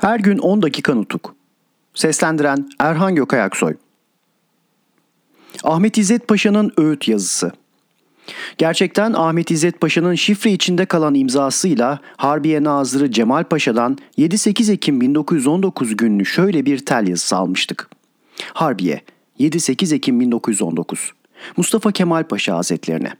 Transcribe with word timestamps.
Her 0.00 0.20
gün 0.20 0.38
10 0.38 0.62
dakika 0.62 0.94
nutuk. 0.94 1.34
Seslendiren 1.94 2.68
Erhan 2.78 3.14
Gökayaksoy. 3.14 3.74
Ahmet 5.64 5.98
İzzet 5.98 6.28
Paşa'nın 6.28 6.72
öğüt 6.76 7.08
yazısı. 7.08 7.52
Gerçekten 8.58 9.12
Ahmet 9.12 9.50
İzzet 9.50 9.80
Paşa'nın 9.80 10.14
şifre 10.14 10.52
içinde 10.52 10.84
kalan 10.84 11.14
imzasıyla 11.14 11.98
Harbiye 12.16 12.64
Nazırı 12.64 13.10
Cemal 13.10 13.44
Paşa'dan 13.44 13.98
7-8 14.18 14.72
Ekim 14.72 15.00
1919 15.00 15.96
günlü 15.96 16.26
şöyle 16.26 16.66
bir 16.66 16.78
tel 16.78 17.08
yazısı 17.08 17.36
almıştık. 17.36 17.90
Harbiye 18.52 19.00
7-8 19.40 19.94
Ekim 19.94 20.20
1919 20.20 21.12
Mustafa 21.56 21.92
Kemal 21.92 22.24
Paşa 22.24 22.56
Hazretlerine 22.56 23.12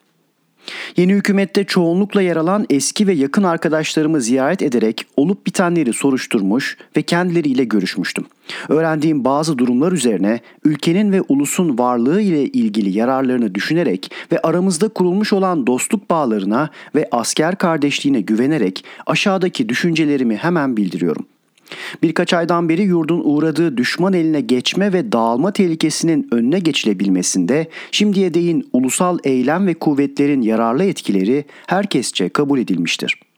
Yeni 0.97 1.13
hükümette 1.13 1.65
çoğunlukla 1.65 2.23
yer 2.23 2.37
alan 2.37 2.67
eski 2.71 3.07
ve 3.07 3.13
yakın 3.13 3.43
arkadaşlarımı 3.43 4.21
ziyaret 4.21 4.63
ederek 4.63 5.07
olup 5.17 5.47
bitenleri 5.47 5.93
soruşturmuş 5.93 6.77
ve 6.97 7.03
kendileriyle 7.03 7.65
görüşmüştüm. 7.65 8.25
Öğrendiğim 8.69 9.25
bazı 9.25 9.59
durumlar 9.59 9.93
üzerine 9.93 10.41
ülkenin 10.65 11.13
ve 11.13 11.23
ulusun 11.29 11.79
varlığı 11.79 12.21
ile 12.21 12.45
ilgili 12.45 12.99
yararlarını 12.99 13.55
düşünerek 13.55 14.13
ve 14.33 14.39
aramızda 14.39 14.89
kurulmuş 14.89 15.33
olan 15.33 15.67
dostluk 15.67 16.11
bağlarına 16.11 16.71
ve 16.95 17.09
asker 17.13 17.57
kardeşliğine 17.57 18.21
güvenerek 18.21 18.85
aşağıdaki 19.07 19.69
düşüncelerimi 19.69 20.37
hemen 20.37 20.77
bildiriyorum. 20.77 21.27
Birkaç 22.03 22.35
aydan 22.35 22.69
beri 22.69 22.83
yurdun 22.83 23.23
uğradığı 23.25 23.77
düşman 23.77 24.13
eline 24.13 24.41
geçme 24.41 24.93
ve 24.93 25.13
dağılma 25.13 25.53
tehlikesinin 25.53 26.29
önüne 26.33 26.59
geçilebilmesinde 26.59 27.69
şimdiye 27.91 28.35
değin 28.35 28.69
ulusal 28.73 29.19
eylem 29.25 29.67
ve 29.67 29.75
kuvvetlerin 29.75 30.43
yararlı 30.43 30.85
etkileri 30.85 31.45
herkesçe 31.67 32.29
kabul 32.29 32.59
edilmiştir. 32.59 33.30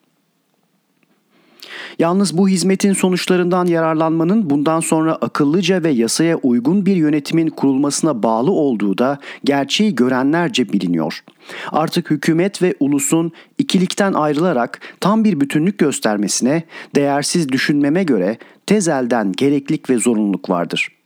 Yalnız 1.99 2.39
bu 2.39 2.49
hizmetin 2.49 2.93
sonuçlarından 2.93 3.67
yararlanmanın 3.67 4.51
bundan 4.51 4.81
sonra 4.81 5.15
akıllıca 5.15 5.83
ve 5.83 5.91
yasaya 5.91 6.37
uygun 6.37 6.87
bir 6.87 6.97
yönetimin 6.97 7.49
kurulmasına 7.49 8.23
bağlı 8.23 8.51
olduğu 8.51 8.99
da 8.99 9.19
gerçeği 9.45 9.95
görenlerce 9.95 10.73
biliniyor. 10.73 11.25
Artık 11.73 12.11
hükümet 12.11 12.63
ve 12.63 12.75
ulusun 12.81 13.33
ikilikten 13.59 14.13
ayrılarak 14.13 14.81
tam 15.01 15.25
bir 15.25 15.41
bütünlük 15.41 15.79
göstermesine 15.79 16.63
değersiz 16.95 17.49
düşünmeme 17.49 18.05
göre 18.05 18.37
tezelden 18.67 19.33
gereklik 19.33 19.91
ve 19.91 19.99
zorunluluk 19.99 20.51
vardır.'' 20.51 21.03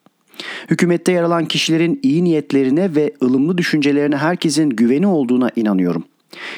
Hükümette 0.70 1.12
yer 1.12 1.22
alan 1.22 1.44
kişilerin 1.44 2.00
iyi 2.02 2.24
niyetlerine 2.24 2.94
ve 2.94 3.12
ılımlı 3.22 3.58
düşüncelerine 3.58 4.16
herkesin 4.16 4.70
güveni 4.70 5.06
olduğuna 5.06 5.50
inanıyorum. 5.56 6.04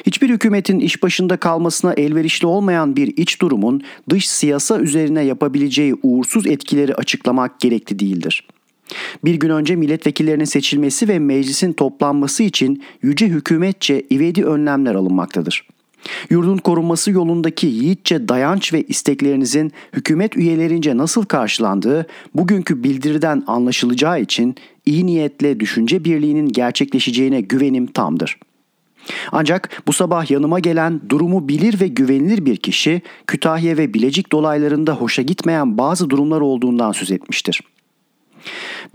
Hiçbir 0.05 0.29
hükümetin 0.29 0.79
iş 0.79 1.03
başında 1.03 1.37
kalmasına 1.37 1.93
elverişli 1.93 2.47
olmayan 2.47 2.95
bir 2.95 3.17
iç 3.17 3.41
durumun 3.41 3.81
dış 4.09 4.29
siyasa 4.29 4.79
üzerine 4.79 5.23
yapabileceği 5.23 5.95
uğursuz 6.03 6.47
etkileri 6.47 6.95
açıklamak 6.95 7.59
gerekli 7.59 7.99
değildir. 7.99 8.47
Bir 9.23 9.35
gün 9.35 9.49
önce 9.49 9.75
milletvekillerinin 9.75 10.45
seçilmesi 10.45 11.07
ve 11.07 11.19
meclisin 11.19 11.73
toplanması 11.73 12.43
için 12.43 12.83
yüce 13.01 13.27
hükümetçe 13.27 14.03
ivedi 14.11 14.45
önlemler 14.45 14.95
alınmaktadır. 14.95 15.67
Yurdun 16.29 16.57
korunması 16.57 17.11
yolundaki 17.11 17.67
yiğitçe 17.67 18.27
dayanç 18.27 18.73
ve 18.73 18.83
isteklerinizin 18.83 19.71
hükümet 19.93 20.37
üyelerince 20.37 20.97
nasıl 20.97 21.25
karşılandığı 21.25 22.07
bugünkü 22.35 22.83
bildiriden 22.83 23.43
anlaşılacağı 23.47 24.21
için 24.21 24.55
iyi 24.85 25.05
niyetle 25.05 25.59
düşünce 25.59 26.03
birliğinin 26.03 26.49
gerçekleşeceğine 26.49 27.41
güvenim 27.41 27.87
tamdır.'' 27.87 28.48
Ancak 29.31 29.83
bu 29.87 29.93
sabah 29.93 30.31
yanıma 30.31 30.59
gelen 30.59 31.01
durumu 31.09 31.47
bilir 31.47 31.79
ve 31.79 31.87
güvenilir 31.87 32.45
bir 32.45 32.57
kişi 32.57 33.01
Kütahya 33.27 33.77
ve 33.77 33.93
Bilecik 33.93 34.31
dolaylarında 34.31 34.93
hoşa 34.93 35.21
gitmeyen 35.21 35.77
bazı 35.77 36.09
durumlar 36.09 36.41
olduğundan 36.41 36.91
söz 36.91 37.11
etmiştir. 37.11 37.61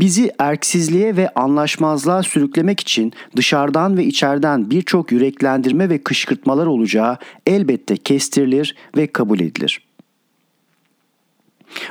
Bizi 0.01 0.31
erksizliğe 0.39 1.17
ve 1.17 1.29
anlaşmazlığa 1.29 2.23
sürüklemek 2.23 2.81
için 2.81 3.13
dışarıdan 3.37 3.97
ve 3.97 4.05
içeriden 4.05 4.71
birçok 4.71 5.13
yüreklendirme 5.13 5.89
ve 5.91 5.99
kışkırtmalar 5.99 6.67
olacağı 6.67 7.19
elbette 7.47 7.97
kestirilir 7.97 8.77
ve 8.97 9.07
kabul 9.07 9.41
edilir.'' 9.41 9.94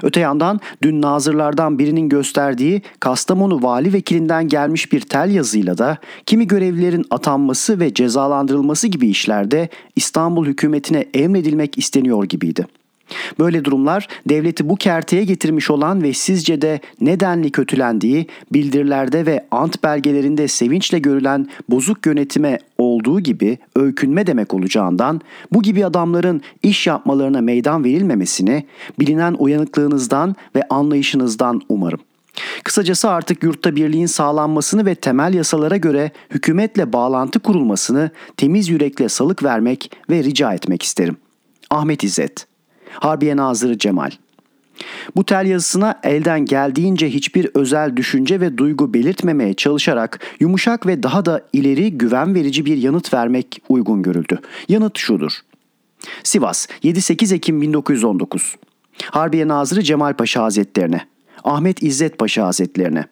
Öte 0.04 0.20
yandan 0.20 0.60
dün 0.82 1.02
nazırlardan 1.02 1.80
birinin 1.80 2.10
gösterdiği 2.10 2.82
Kastamonu 3.00 3.64
vali 3.64 3.94
vekilinden 3.94 4.48
gelmiş 4.48 4.92
bir 4.92 5.02
tel 5.02 5.32
yazıyla 5.32 5.78
da 5.78 5.98
kimi 6.26 6.48
görevlilerin 6.48 7.06
atanması 7.10 7.80
ve 7.80 7.94
cezalandırılması 7.94 8.88
gibi 8.88 9.08
işlerde 9.08 9.70
İstanbul 9.96 10.46
hükümetine 10.46 11.06
emredilmek 11.14 11.78
isteniyor 11.78 12.24
gibiydi. 12.24 12.66
Böyle 13.40 13.66
durumlar 13.66 14.08
devleti 14.30 14.70
bu 14.70 14.76
kerteye 14.76 15.24
getirmiş 15.24 15.72
olan 15.72 16.04
ve 16.04 16.14
sizce 16.14 16.62
de 16.62 16.80
nedenli 17.02 17.52
kötülendiği 17.52 18.28
bildirilerde 18.54 19.26
ve 19.26 19.46
ant 19.52 19.84
belgelerinde 19.84 20.48
sevinçle 20.48 21.00
görülen 21.00 21.48
bozuk 21.70 22.06
yönetime 22.06 22.60
olduğu 22.78 23.20
gibi 23.20 23.58
öykünme 23.76 24.28
demek 24.28 24.54
olacağından 24.54 25.22
bu 25.52 25.62
gibi 25.62 25.86
adamların 25.86 26.42
iş 26.64 26.88
yapmalarına 26.88 27.42
meydan 27.42 27.84
verilmemesini 27.84 28.66
bilinen 29.00 29.36
uyanıklığınızdan 29.40 30.36
ve 30.56 30.64
anlayışınızdan 30.70 31.62
umarım. 31.70 32.00
Kısacası 32.64 33.10
artık 33.10 33.44
yurtta 33.44 33.76
birliğin 33.76 34.06
sağlanmasını 34.06 34.86
ve 34.86 34.96
temel 34.96 35.34
yasalara 35.34 35.78
göre 35.78 36.12
hükümetle 36.30 36.94
bağlantı 36.94 37.40
kurulmasını 37.40 38.12
temiz 38.38 38.70
yürekle 38.70 39.10
salık 39.10 39.44
vermek 39.44 39.92
ve 40.10 40.24
rica 40.24 40.54
etmek 40.54 40.84
isterim. 40.84 41.18
Ahmet 41.70 42.04
İzzet 42.04 42.53
Harbiye 42.94 43.38
Nazırı 43.38 43.78
Cemal. 43.78 44.12
Bu 45.16 45.26
tel 45.26 45.46
yazısına 45.46 46.00
elden 46.04 46.46
geldiğince 46.46 47.10
hiçbir 47.10 47.50
özel 47.54 47.98
düşünce 47.98 48.42
ve 48.42 48.58
duygu 48.58 48.94
belirtmemeye 48.94 49.54
çalışarak 49.54 50.20
yumuşak 50.40 50.88
ve 50.88 51.04
daha 51.04 51.26
da 51.26 51.42
ileri 51.54 51.98
güven 51.98 52.36
verici 52.36 52.66
bir 52.66 52.78
yanıt 52.78 53.14
vermek 53.14 53.62
uygun 53.70 54.02
görüldü. 54.02 54.40
Yanıt 54.70 54.98
şudur. 54.98 55.32
Sivas 56.24 56.68
7-8 56.84 57.36
Ekim 57.36 57.62
1919 57.62 58.56
Harbiye 59.12 59.48
Nazırı 59.48 59.82
Cemal 59.82 60.14
Paşa 60.14 60.44
Hazretlerine 60.44 61.02
Ahmet 61.44 61.84
İzzet 61.84 62.18
Paşa 62.18 62.46
Hazretlerine 62.46 63.06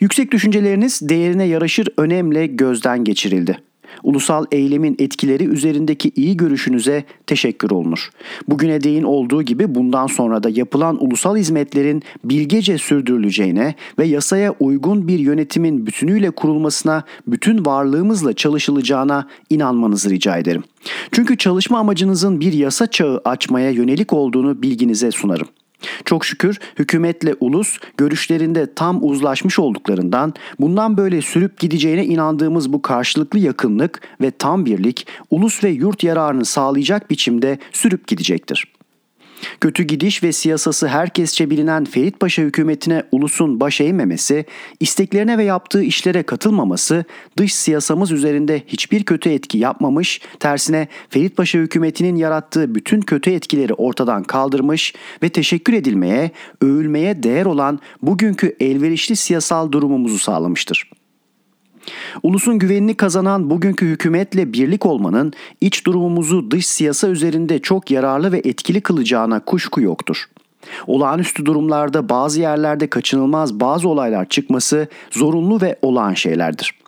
Yüksek 0.00 0.32
düşünceleriniz 0.32 1.00
değerine 1.08 1.44
yaraşır 1.44 1.88
önemle 1.96 2.46
gözden 2.46 3.04
geçirildi 3.04 3.58
ulusal 4.02 4.44
eylemin 4.52 4.96
etkileri 4.98 5.44
üzerindeki 5.44 6.12
iyi 6.16 6.36
görüşünüze 6.36 7.04
teşekkür 7.26 7.70
olunur. 7.70 8.10
Bugüne 8.48 8.82
değin 8.82 9.02
olduğu 9.02 9.42
gibi 9.42 9.74
bundan 9.74 10.06
sonra 10.06 10.42
da 10.42 10.50
yapılan 10.50 11.04
ulusal 11.04 11.36
hizmetlerin 11.36 12.02
bilgece 12.24 12.78
sürdürüleceğine 12.78 13.74
ve 13.98 14.04
yasaya 14.04 14.54
uygun 14.60 15.08
bir 15.08 15.18
yönetimin 15.18 15.86
bütünüyle 15.86 16.30
kurulmasına 16.30 17.04
bütün 17.26 17.64
varlığımızla 17.64 18.32
çalışılacağına 18.32 19.28
inanmanızı 19.50 20.10
rica 20.10 20.36
ederim. 20.36 20.64
Çünkü 21.12 21.38
çalışma 21.38 21.78
amacınızın 21.78 22.40
bir 22.40 22.52
yasa 22.52 22.86
çağı 22.86 23.20
açmaya 23.24 23.70
yönelik 23.70 24.12
olduğunu 24.12 24.62
bilginize 24.62 25.10
sunarım. 25.10 25.48
Çok 26.04 26.24
şükür 26.24 26.58
hükümetle 26.78 27.34
ulus 27.40 27.78
görüşlerinde 27.96 28.74
tam 28.74 29.04
uzlaşmış 29.04 29.58
olduklarından 29.58 30.34
bundan 30.60 30.96
böyle 30.96 31.22
sürüp 31.22 31.60
gideceğine 31.60 32.04
inandığımız 32.04 32.72
bu 32.72 32.82
karşılıklı 32.82 33.38
yakınlık 33.38 34.00
ve 34.20 34.30
tam 34.30 34.66
birlik 34.66 35.06
ulus 35.30 35.64
ve 35.64 35.68
yurt 35.68 36.04
yararını 36.04 36.44
sağlayacak 36.44 37.10
biçimde 37.10 37.58
sürüp 37.72 38.06
gidecektir. 38.06 38.73
Kötü 39.60 39.82
gidiş 39.82 40.22
ve 40.22 40.32
siyasası 40.32 40.88
herkesçe 40.88 41.50
bilinen 41.50 41.84
Ferit 41.84 42.20
Paşa 42.20 42.42
hükümetine 42.42 43.02
ulusun 43.12 43.60
baş 43.60 43.80
eğmemesi, 43.80 44.44
isteklerine 44.80 45.38
ve 45.38 45.44
yaptığı 45.44 45.82
işlere 45.82 46.22
katılmaması 46.22 47.04
dış 47.36 47.54
siyasamız 47.54 48.12
üzerinde 48.12 48.62
hiçbir 48.66 49.04
kötü 49.04 49.30
etki 49.30 49.58
yapmamış, 49.58 50.20
tersine 50.40 50.88
Ferit 51.10 51.36
Paşa 51.36 51.58
hükümetinin 51.58 52.16
yarattığı 52.16 52.74
bütün 52.74 53.00
kötü 53.00 53.30
etkileri 53.30 53.74
ortadan 53.74 54.22
kaldırmış 54.22 54.94
ve 55.22 55.28
teşekkür 55.28 55.72
edilmeye, 55.72 56.30
övülmeye 56.60 57.22
değer 57.22 57.46
olan 57.46 57.80
bugünkü 58.02 58.56
elverişli 58.60 59.16
siyasal 59.16 59.72
durumumuzu 59.72 60.18
sağlamıştır.'' 60.18 61.03
Ulusun 62.22 62.58
güvenini 62.58 62.94
kazanan 62.94 63.50
bugünkü 63.50 63.86
hükümetle 63.86 64.52
birlik 64.52 64.86
olmanın 64.86 65.32
iç 65.60 65.86
durumumuzu 65.86 66.50
dış 66.50 66.66
siyasa 66.66 67.08
üzerinde 67.08 67.58
çok 67.58 67.90
yararlı 67.90 68.32
ve 68.32 68.38
etkili 68.38 68.80
kılacağına 68.80 69.40
kuşku 69.40 69.80
yoktur. 69.80 70.24
Olağanüstü 70.86 71.46
durumlarda 71.46 72.08
bazı 72.08 72.40
yerlerde 72.40 72.86
kaçınılmaz 72.86 73.60
bazı 73.60 73.88
olaylar 73.88 74.28
çıkması 74.28 74.88
zorunlu 75.10 75.60
ve 75.60 75.78
olağan 75.82 76.14
şeylerdir. 76.14 76.83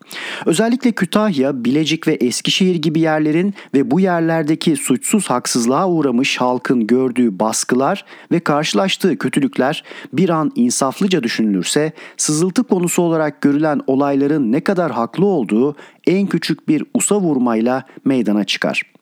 Özellikle 0.47 0.93
Kütahya, 0.93 1.65
Bilecik 1.65 2.09
ve 2.09 2.13
Eskişehir 2.13 2.75
gibi 2.75 3.01
yerlerin 3.01 3.55
ve 3.75 3.91
bu 3.91 4.01
yerlerdeki 4.01 4.77
suçsuz 4.77 5.31
haksızlığa 5.31 5.89
uğramış 5.89 6.37
halkın 6.37 6.87
gördüğü 6.87 7.39
baskılar 7.39 8.05
ve 8.33 8.41
karşılaştığı 8.41 9.19
kötülükler 9.19 9.85
bir 10.13 10.29
an 10.29 10.53
insaflıca 10.55 11.23
düşünülürse 11.23 11.93
sızıltı 12.17 12.65
konusu 12.65 13.03
olarak 13.03 13.41
görülen 13.41 13.81
olayların 13.87 14.53
ne 14.53 14.61
kadar 14.61 14.93
haklı 14.93 15.27
olduğu 15.27 15.77
en 16.07 16.27
küçük 16.27 16.69
bir 16.69 16.85
usa 16.95 17.21
vurmayla 17.21 17.85
meydana 18.05 18.45
çıkar.'' 18.45 18.96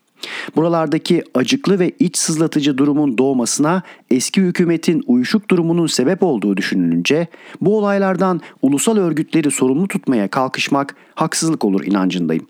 Buralardaki 0.57 1.23
acıklı 1.35 1.79
ve 1.79 1.93
iç 1.99 2.17
sızlatıcı 2.17 2.79
durumun 2.79 3.19
doğmasına 3.19 3.83
eski 4.11 4.41
hükümetin 4.41 5.05
uyuşuk 5.07 5.51
durumunun 5.51 5.87
sebep 5.87 6.23
olduğu 6.23 6.57
düşünülünce 6.57 7.27
bu 7.61 7.79
olaylardan 7.79 8.41
ulusal 8.63 8.97
örgütleri 8.97 9.51
sorumlu 9.51 9.89
tutmaya 9.89 10.29
kalkışmak 10.29 10.97
haksızlık 11.15 11.65
olur 11.65 11.85
inancındayım. 11.85 12.47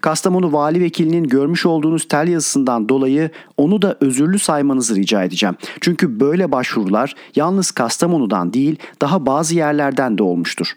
Kastamonu 0.00 0.52
Vali 0.52 0.80
Vekilinin 0.80 1.24
görmüş 1.24 1.66
olduğunuz 1.66 2.08
tel 2.08 2.28
yazısından 2.28 2.88
dolayı 2.88 3.30
onu 3.56 3.82
da 3.82 3.96
özürlü 4.00 4.38
saymanızı 4.38 4.96
rica 4.96 5.24
edeceğim. 5.24 5.56
Çünkü 5.80 6.20
böyle 6.20 6.52
başvurular 6.52 7.14
yalnız 7.36 7.70
Kastamonu'dan 7.70 8.52
değil 8.52 8.76
daha 9.00 9.26
bazı 9.26 9.54
yerlerden 9.54 10.18
de 10.18 10.22
olmuştur. 10.22 10.72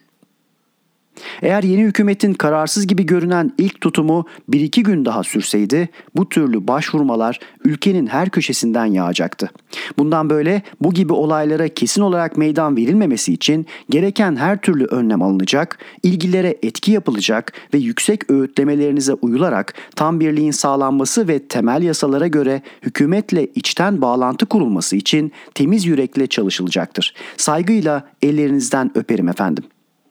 Eğer 1.41 1.63
yeni 1.63 1.83
hükümetin 1.83 2.33
kararsız 2.33 2.87
gibi 2.87 3.05
görünen 3.05 3.53
ilk 3.57 3.81
tutumu 3.81 4.25
bir 4.47 4.61
iki 4.61 4.83
gün 4.83 5.05
daha 5.05 5.23
sürseydi 5.23 5.89
bu 6.15 6.29
türlü 6.29 6.67
başvurmalar 6.67 7.39
ülkenin 7.63 8.07
her 8.07 8.29
köşesinden 8.29 8.85
yağacaktı. 8.85 9.49
Bundan 9.97 10.29
böyle 10.29 10.61
bu 10.81 10.93
gibi 10.93 11.13
olaylara 11.13 11.67
kesin 11.67 12.01
olarak 12.01 12.37
meydan 12.37 12.77
verilmemesi 12.77 13.33
için 13.33 13.65
gereken 13.89 14.35
her 14.35 14.61
türlü 14.61 14.85
önlem 14.85 15.21
alınacak, 15.21 15.79
ilgilere 16.03 16.57
etki 16.63 16.91
yapılacak 16.91 17.53
ve 17.73 17.77
yüksek 17.77 18.31
öğütlemelerinize 18.31 19.13
uyularak 19.13 19.73
tam 19.95 20.19
birliğin 20.19 20.51
sağlanması 20.51 21.27
ve 21.27 21.39
temel 21.39 21.83
yasalara 21.83 22.27
göre 22.27 22.61
hükümetle 22.81 23.47
içten 23.55 24.01
bağlantı 24.01 24.45
kurulması 24.45 24.95
için 24.95 25.31
temiz 25.53 25.85
yürekle 25.85 26.27
çalışılacaktır. 26.27 27.13
Saygıyla 27.37 28.07
ellerinizden 28.21 28.91
öperim 28.95 29.29
efendim. 29.29 29.63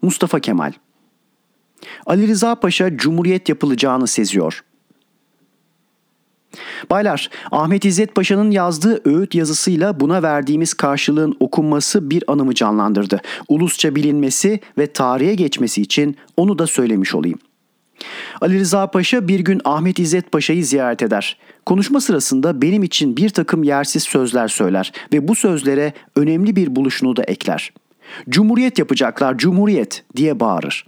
Mustafa 0.02 0.40
Kemal 0.40 0.72
Ali 2.06 2.28
Rıza 2.28 2.54
Paşa 2.54 2.96
Cumhuriyet 2.96 3.48
yapılacağını 3.48 4.06
seziyor. 4.06 4.64
Baylar, 6.90 7.30
Ahmet 7.50 7.84
İzzet 7.84 8.14
Paşa'nın 8.14 8.50
yazdığı 8.50 9.00
öğüt 9.04 9.34
yazısıyla 9.34 10.00
buna 10.00 10.22
verdiğimiz 10.22 10.74
karşılığın 10.74 11.36
okunması 11.40 12.10
bir 12.10 12.24
anımı 12.26 12.54
canlandırdı. 12.54 13.20
Ulusça 13.48 13.94
bilinmesi 13.94 14.60
ve 14.78 14.86
tarihe 14.86 15.34
geçmesi 15.34 15.82
için 15.82 16.16
onu 16.36 16.58
da 16.58 16.66
söylemiş 16.66 17.14
olayım. 17.14 17.38
Ali 18.40 18.58
Rıza 18.58 18.90
Paşa 18.90 19.28
bir 19.28 19.40
gün 19.40 19.60
Ahmet 19.64 19.98
İzzet 19.98 20.32
Paşa'yı 20.32 20.64
ziyaret 20.64 21.02
eder. 21.02 21.36
Konuşma 21.66 22.00
sırasında 22.00 22.62
benim 22.62 22.82
için 22.82 23.16
bir 23.16 23.28
takım 23.28 23.62
yersiz 23.62 24.02
sözler 24.02 24.48
söyler 24.48 24.92
ve 25.12 25.28
bu 25.28 25.34
sözlere 25.34 25.92
önemli 26.16 26.56
bir 26.56 26.76
buluşunu 26.76 27.16
da 27.16 27.22
ekler. 27.22 27.72
Cumhuriyet 28.28 28.78
yapacaklar, 28.78 29.38
cumhuriyet 29.38 30.04
diye 30.16 30.40
bağırır. 30.40 30.86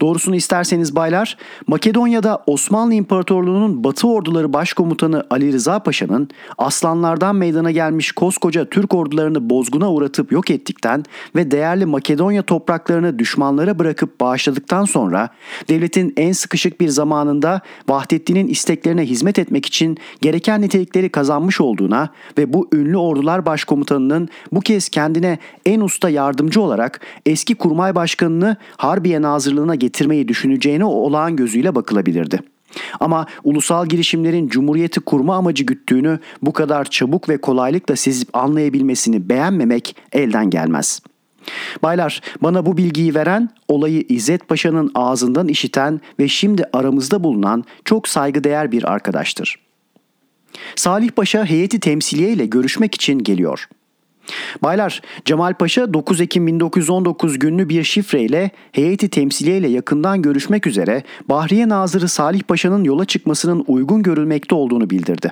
Doğrusunu 0.00 0.36
isterseniz 0.36 0.96
baylar, 0.96 1.36
Makedonya'da 1.66 2.42
Osmanlı 2.46 2.94
İmparatorluğu'nun 2.94 3.84
Batı 3.84 4.08
Orduları 4.08 4.52
Başkomutanı 4.52 5.24
Ali 5.30 5.52
Rıza 5.52 5.78
Paşa'nın 5.78 6.28
aslanlardan 6.58 7.36
meydana 7.36 7.70
gelmiş 7.70 8.12
koskoca 8.12 8.64
Türk 8.64 8.94
ordularını 8.94 9.50
bozguna 9.50 9.92
uğratıp 9.92 10.32
yok 10.32 10.50
ettikten 10.50 11.04
ve 11.36 11.50
değerli 11.50 11.86
Makedonya 11.86 12.42
topraklarını 12.42 13.18
düşmanlara 13.18 13.78
bırakıp 13.78 14.20
bağışladıktan 14.20 14.84
sonra 14.84 15.28
devletin 15.68 16.14
en 16.16 16.32
sıkışık 16.32 16.80
bir 16.80 16.88
zamanında 16.88 17.60
Vahdettin'in 17.88 18.48
isteklerine 18.48 19.02
hizmet 19.02 19.38
etmek 19.38 19.66
için 19.66 19.98
gereken 20.20 20.62
nitelikleri 20.62 21.08
kazanmış 21.08 21.60
olduğuna 21.60 22.08
ve 22.38 22.52
bu 22.52 22.68
ünlü 22.72 22.96
ordular 22.96 23.46
başkomutanının 23.46 24.28
bu 24.52 24.60
kez 24.60 24.88
kendine 24.88 25.38
en 25.66 25.80
usta 25.80 26.10
yardımcı 26.10 26.60
olarak 26.60 27.00
eski 27.26 27.54
kurmay 27.54 27.94
başkanını 27.94 28.56
Harbiye 28.76 29.22
Nazırlığı'na 29.22 29.65
aklına 29.66 29.74
getirmeyi 29.74 30.28
düşüneceğine 30.28 30.84
olağan 30.84 31.36
gözüyle 31.36 31.74
bakılabilirdi. 31.74 32.40
Ama 33.00 33.26
ulusal 33.44 33.86
girişimlerin 33.86 34.48
cumhuriyeti 34.48 35.00
kurma 35.00 35.36
amacı 35.36 35.64
güttüğünü 35.64 36.18
bu 36.42 36.52
kadar 36.52 36.84
çabuk 36.84 37.28
ve 37.28 37.40
kolaylıkla 37.40 37.96
sezip 37.96 38.36
anlayabilmesini 38.36 39.28
beğenmemek 39.28 39.96
elden 40.12 40.50
gelmez. 40.50 41.00
Baylar 41.82 42.20
bana 42.42 42.66
bu 42.66 42.76
bilgiyi 42.76 43.14
veren 43.14 43.48
olayı 43.68 44.04
İzzet 44.08 44.48
Paşa'nın 44.48 44.90
ağzından 44.94 45.48
işiten 45.48 46.00
ve 46.18 46.28
şimdi 46.28 46.64
aramızda 46.72 47.24
bulunan 47.24 47.64
çok 47.84 48.08
saygıdeğer 48.08 48.72
bir 48.72 48.92
arkadaştır. 48.92 49.56
Salih 50.76 51.10
Paşa 51.10 51.44
heyeti 51.44 51.80
temsiliye 51.80 52.30
ile 52.30 52.46
görüşmek 52.46 52.94
için 52.94 53.18
geliyor. 53.18 53.68
Baylar, 54.62 55.02
Cemal 55.24 55.54
Paşa 55.54 55.94
9 55.94 56.20
Ekim 56.20 56.46
1919 56.46 57.38
günlü 57.38 57.68
bir 57.68 57.84
şifreyle 57.84 58.50
heyeti 58.72 59.08
temsiliye 59.08 59.58
ile 59.58 59.68
yakından 59.68 60.22
görüşmek 60.22 60.66
üzere 60.66 61.02
Bahriye 61.28 61.68
Nazırı 61.68 62.08
Salih 62.08 62.42
Paşa'nın 62.42 62.84
yola 62.84 63.04
çıkmasının 63.04 63.64
uygun 63.66 64.02
görülmekte 64.02 64.54
olduğunu 64.54 64.90
bildirdi. 64.90 65.30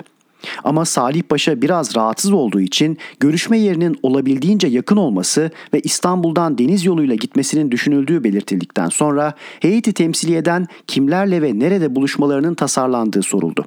Ama 0.63 0.85
Salih 0.85 1.23
Paşa 1.23 1.61
biraz 1.61 1.95
rahatsız 1.95 2.33
olduğu 2.33 2.61
için 2.61 2.97
görüşme 3.19 3.57
yerinin 3.57 3.99
olabildiğince 4.03 4.67
yakın 4.67 4.97
olması 4.97 5.51
ve 5.73 5.79
İstanbul'dan 5.79 6.57
deniz 6.57 6.85
yoluyla 6.85 7.15
gitmesinin 7.15 7.71
düşünüldüğü 7.71 8.23
belirtildikten 8.23 8.89
sonra 8.89 9.33
heyeti 9.59 9.93
temsiliyeden 9.93 10.67
kimlerle 10.87 11.41
ve 11.41 11.59
nerede 11.59 11.95
buluşmalarının 11.95 12.55
tasarlandığı 12.55 13.23
soruldu. 13.23 13.65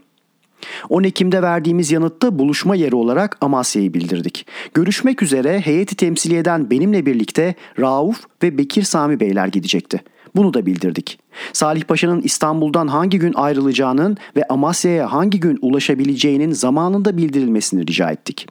10 0.88 1.02
Ekim'de 1.04 1.42
verdiğimiz 1.42 1.90
yanıtta 1.90 2.38
buluşma 2.38 2.76
yeri 2.76 2.96
olarak 2.96 3.36
Amasya'yı 3.40 3.94
bildirdik. 3.94 4.46
Görüşmek 4.74 5.22
üzere 5.22 5.60
heyeti 5.60 5.96
temsiliyeden 5.96 6.70
benimle 6.70 7.06
birlikte 7.06 7.54
Rauf 7.78 8.20
ve 8.42 8.58
Bekir 8.58 8.82
Sami 8.82 9.20
Beyler 9.20 9.46
gidecekti. 9.46 10.02
Bunu 10.36 10.54
da 10.54 10.66
bildirdik. 10.66 11.18
Salih 11.52 11.82
Paşa'nın 11.82 12.20
İstanbul'dan 12.20 12.88
hangi 12.88 13.18
gün 13.18 13.32
ayrılacağının 13.34 14.16
ve 14.36 14.44
Amasya'ya 14.48 15.12
hangi 15.12 15.40
gün 15.40 15.58
ulaşabileceğinin 15.62 16.52
zamanında 16.52 17.16
bildirilmesini 17.16 17.86
rica 17.86 18.10
ettik. 18.10 18.46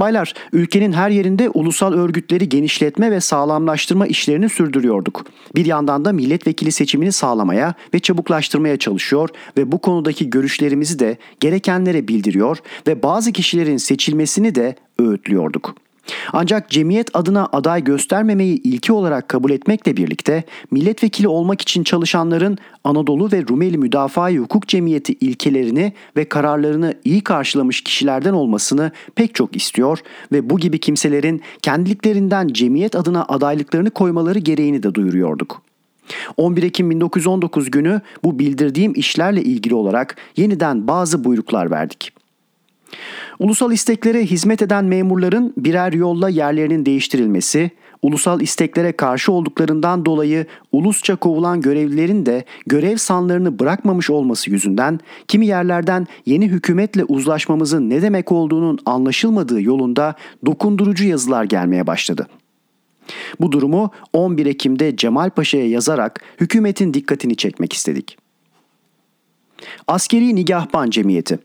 Baylar, 0.00 0.34
ülkenin 0.52 0.92
her 0.92 1.10
yerinde 1.10 1.50
ulusal 1.50 1.92
örgütleri 1.92 2.48
genişletme 2.48 3.10
ve 3.10 3.20
sağlamlaştırma 3.20 4.06
işlerini 4.06 4.48
sürdürüyorduk. 4.48 5.24
Bir 5.54 5.66
yandan 5.66 6.04
da 6.04 6.12
milletvekili 6.12 6.72
seçimini 6.72 7.12
sağlamaya 7.12 7.74
ve 7.94 7.98
çabuklaştırmaya 7.98 8.76
çalışıyor 8.76 9.28
ve 9.56 9.72
bu 9.72 9.78
konudaki 9.78 10.30
görüşlerimizi 10.30 10.98
de 10.98 11.16
gerekenlere 11.40 12.08
bildiriyor 12.08 12.58
ve 12.86 13.02
bazı 13.02 13.32
kişilerin 13.32 13.76
seçilmesini 13.76 14.54
de 14.54 14.74
öğütlüyorduk.'' 14.98 15.89
Ancak 16.32 16.70
cemiyet 16.70 17.16
adına 17.16 17.48
aday 17.52 17.84
göstermemeyi 17.84 18.62
ilki 18.62 18.92
olarak 18.92 19.28
kabul 19.28 19.50
etmekle 19.50 19.96
birlikte 19.96 20.44
milletvekili 20.70 21.28
olmak 21.28 21.60
için 21.60 21.84
çalışanların 21.84 22.58
Anadolu 22.84 23.32
ve 23.32 23.44
Rumeli 23.50 23.78
Müdafaa 23.78 24.30
Hukuk 24.30 24.68
Cemiyeti 24.68 25.12
ilkelerini 25.12 25.92
ve 26.16 26.24
kararlarını 26.24 26.94
iyi 27.04 27.20
karşılamış 27.20 27.80
kişilerden 27.80 28.32
olmasını 28.32 28.90
pek 29.14 29.34
çok 29.34 29.56
istiyor 29.56 29.98
ve 30.32 30.50
bu 30.50 30.58
gibi 30.58 30.78
kimselerin 30.78 31.42
kendiliklerinden 31.62 32.48
cemiyet 32.48 32.96
adına 32.96 33.24
adaylıklarını 33.24 33.90
koymaları 33.90 34.38
gereğini 34.38 34.82
de 34.82 34.94
duyuruyorduk. 34.94 35.62
11 36.36 36.62
Ekim 36.62 36.90
1919 36.90 37.70
günü 37.70 38.00
bu 38.24 38.38
bildirdiğim 38.38 38.92
işlerle 38.96 39.42
ilgili 39.42 39.74
olarak 39.74 40.16
yeniden 40.36 40.86
bazı 40.86 41.24
buyruklar 41.24 41.70
verdik. 41.70 42.12
Ulusal 43.38 43.72
isteklere 43.72 44.26
hizmet 44.26 44.62
eden 44.62 44.84
memurların 44.84 45.54
birer 45.56 45.92
yolla 45.92 46.28
yerlerinin 46.28 46.86
değiştirilmesi, 46.86 47.70
ulusal 48.02 48.40
isteklere 48.40 48.92
karşı 48.92 49.32
olduklarından 49.32 50.04
dolayı 50.04 50.46
ulusça 50.72 51.16
kovulan 51.16 51.60
görevlilerin 51.60 52.26
de 52.26 52.44
görev 52.66 52.96
sanlarını 52.96 53.58
bırakmamış 53.58 54.10
olması 54.10 54.50
yüzünden 54.50 55.00
kimi 55.28 55.46
yerlerden 55.46 56.06
yeni 56.26 56.48
hükümetle 56.48 57.04
uzlaşmamızın 57.04 57.90
ne 57.90 58.02
demek 58.02 58.32
olduğunun 58.32 58.78
anlaşılmadığı 58.86 59.62
yolunda 59.62 60.14
dokundurucu 60.46 61.04
yazılar 61.04 61.44
gelmeye 61.44 61.86
başladı. 61.86 62.26
Bu 63.40 63.52
durumu 63.52 63.90
11 64.12 64.46
Ekim'de 64.46 64.96
Cemal 64.96 65.30
Paşa'ya 65.30 65.68
yazarak 65.68 66.20
hükümetin 66.40 66.94
dikkatini 66.94 67.36
çekmek 67.36 67.72
istedik. 67.72 68.18
Askeri 69.88 70.34
Nigahban 70.34 70.90
Cemiyeti 70.90 71.38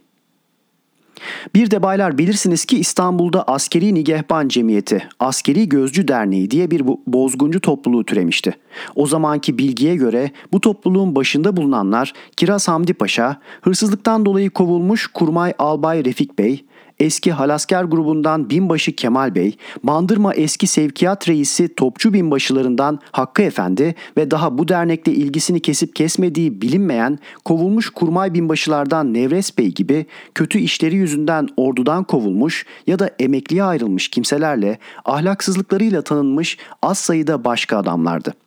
bir 1.56 1.72
de 1.72 1.84
baylar 1.84 2.18
bilirsiniz 2.18 2.66
ki 2.66 2.80
İstanbul'da 2.80 3.44
Askeri 3.44 3.94
Nigehban 3.94 4.48
Cemiyeti, 4.48 5.08
Askeri 5.20 5.70
Gözcü 5.70 6.08
Derneği 6.08 6.52
diye 6.52 6.72
bir 6.72 6.82
bozguncu 7.08 7.62
topluluğu 7.62 8.04
türemişti. 8.04 8.58
O 8.96 9.08
zamanki 9.08 9.58
bilgiye 9.58 9.96
göre 9.96 10.32
bu 10.54 10.62
topluluğun 10.62 11.16
başında 11.16 11.58
bulunanlar 11.58 12.14
Kiraz 12.38 12.68
Hamdi 12.68 12.94
Paşa, 12.94 13.42
hırsızlıktan 13.62 14.26
dolayı 14.26 14.50
kovulmuş 14.50 15.08
Kurmay 15.08 15.54
Albay 15.60 16.06
Refik 16.06 16.40
Bey, 16.40 16.66
eski 17.00 17.32
Halasker 17.32 17.84
grubundan 17.84 18.50
binbaşı 18.50 18.96
Kemal 18.96 19.36
Bey, 19.36 19.58
Bandırma 19.84 20.34
eski 20.34 20.68
sevkiyat 20.68 21.30
reisi 21.30 21.76
topçu 21.76 22.14
binbaşılarından 22.14 23.00
Hakkı 23.12 23.42
Efendi 23.42 23.96
ve 24.18 24.32
daha 24.32 24.58
bu 24.58 24.68
dernekle 24.68 25.12
ilgisini 25.14 25.60
kesip 25.60 25.96
kesmediği 25.96 26.62
bilinmeyen 26.62 27.20
kovulmuş 27.46 27.90
kurmay 27.90 28.34
binbaşılardan 28.34 29.14
Nevres 29.14 29.58
Bey 29.58 29.68
gibi 29.68 30.06
kötü 30.36 30.60
işleri 30.60 30.96
yüzünden 30.96 31.48
ordudan 31.58 32.04
kovulmuş 32.04 32.66
ya 32.88 33.00
da 33.00 33.10
emekliye 33.20 33.64
ayrılmış 33.64 34.08
kimselerle 34.08 34.80
ahlaksızlıklarıyla 35.06 36.02
tanınmış 36.02 36.58
az 36.82 36.98
sayıda 36.98 37.44
başka 37.44 37.78
adamlardı. 37.78 38.45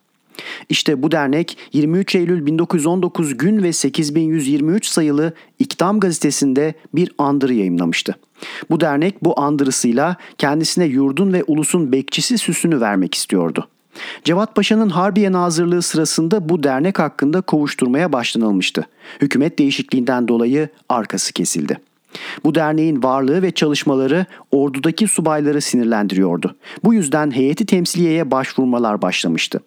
İşte 0.69 1.03
bu 1.03 1.11
dernek 1.11 1.57
23 1.73 2.15
Eylül 2.15 2.45
1919 2.45 3.37
gün 3.37 3.63
ve 3.63 3.73
8123 3.73 4.87
sayılı 4.87 5.33
İktam 5.59 5.99
gazetesinde 5.99 6.73
bir 6.95 7.11
andırı 7.17 7.53
yayımlamıştı. 7.53 8.15
Bu 8.69 8.79
dernek 8.79 9.23
bu 9.23 9.39
andırısıyla 9.39 10.15
kendisine 10.37 10.85
yurdun 10.85 11.33
ve 11.33 11.43
ulusun 11.47 11.91
bekçisi 11.91 12.37
süsünü 12.37 12.81
vermek 12.81 13.15
istiyordu. 13.15 13.67
Cevat 14.23 14.55
Paşa'nın 14.55 14.89
Harbiye 14.89 15.31
Nazırlığı 15.31 15.81
sırasında 15.81 16.49
bu 16.49 16.63
dernek 16.63 16.99
hakkında 16.99 17.41
kovuşturmaya 17.41 18.13
başlanılmıştı. 18.13 18.85
Hükümet 19.21 19.59
değişikliğinden 19.59 20.27
dolayı 20.27 20.69
arkası 20.89 21.33
kesildi. 21.33 21.79
Bu 22.43 22.55
derneğin 22.55 23.03
varlığı 23.03 23.41
ve 23.41 23.51
çalışmaları 23.51 24.25
ordudaki 24.51 25.07
subayları 25.07 25.61
sinirlendiriyordu. 25.61 26.55
Bu 26.83 26.93
yüzden 26.93 27.31
heyeti 27.31 27.65
temsiliyeye 27.65 28.31
başvurmalar 28.31 29.01
başlamıştı. 29.01 29.59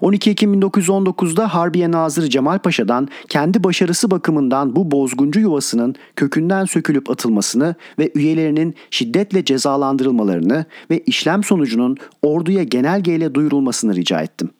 12 0.00 0.30
Ekim 0.30 0.54
1919'da 0.54 1.54
Harbiye 1.54 1.90
Nazırı 1.90 2.30
Cemal 2.30 2.58
Paşa'dan 2.58 3.08
kendi 3.28 3.64
başarısı 3.64 4.10
bakımından 4.10 4.76
bu 4.76 4.90
bozguncu 4.90 5.40
yuvasının 5.40 5.94
kökünden 6.16 6.64
sökülüp 6.64 7.10
atılmasını 7.10 7.74
ve 7.98 8.12
üyelerinin 8.14 8.74
şiddetle 8.90 9.44
cezalandırılmalarını 9.44 10.64
ve 10.90 10.98
işlem 10.98 11.44
sonucunun 11.44 11.96
orduya 12.22 12.62
genelgeyle 12.62 13.34
duyurulmasını 13.34 13.96
rica 13.96 14.20
ettim. 14.20 14.50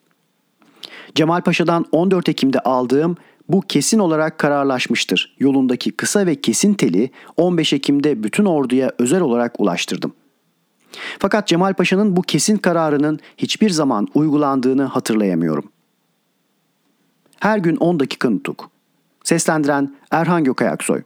Cemal 1.14 1.40
Paşa'dan 1.40 1.84
14 1.92 2.28
Ekim'de 2.28 2.58
aldığım 2.58 3.16
bu 3.48 3.60
kesin 3.60 3.98
olarak 3.98 4.38
kararlaşmıştır. 4.38 5.36
Yolundaki 5.38 5.90
kısa 5.90 6.26
ve 6.26 6.40
kesin 6.40 6.74
teli 6.74 7.10
15 7.36 7.72
Ekim'de 7.72 8.22
bütün 8.22 8.44
orduya 8.44 8.92
özel 8.98 9.20
olarak 9.20 9.60
ulaştırdım. 9.60 10.12
Fakat 11.18 11.48
Cemal 11.48 11.74
Paşa'nın 11.74 12.16
bu 12.16 12.22
kesin 12.22 12.56
kararının 12.56 13.20
hiçbir 13.36 13.70
zaman 13.70 14.08
uygulandığını 14.14 14.84
hatırlayamıyorum. 14.84 15.64
Her 17.40 17.58
gün 17.58 17.76
10 17.76 18.00
dakika 18.00 18.30
nutuk. 18.30 18.70
Seslendiren 19.24 19.94
Erhan 20.10 20.44
Gökayaksoy 20.44 21.02